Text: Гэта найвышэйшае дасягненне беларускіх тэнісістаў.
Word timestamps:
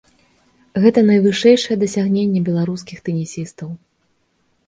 Гэта 0.83 0.99
найвышэйшае 1.09 1.77
дасягненне 1.83 2.41
беларускіх 2.49 2.97
тэнісістаў. 3.09 3.69